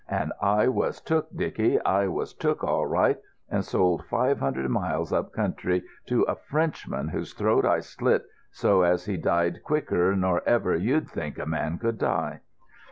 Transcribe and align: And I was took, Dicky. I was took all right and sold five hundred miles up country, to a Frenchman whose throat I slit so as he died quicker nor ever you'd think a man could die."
And 0.09 0.33
I 0.41 0.67
was 0.67 0.99
took, 0.99 1.29
Dicky. 1.37 1.79
I 1.83 2.07
was 2.07 2.33
took 2.33 2.63
all 2.63 2.87
right 2.87 3.19
and 3.51 3.63
sold 3.63 4.03
five 4.07 4.39
hundred 4.39 4.67
miles 4.71 5.13
up 5.13 5.31
country, 5.31 5.83
to 6.07 6.23
a 6.23 6.33
Frenchman 6.35 7.09
whose 7.09 7.33
throat 7.35 7.67
I 7.67 7.81
slit 7.81 8.25
so 8.49 8.81
as 8.81 9.05
he 9.05 9.15
died 9.15 9.61
quicker 9.63 10.15
nor 10.15 10.41
ever 10.47 10.75
you'd 10.75 11.07
think 11.07 11.37
a 11.37 11.45
man 11.45 11.77
could 11.77 11.99
die." 11.99 12.39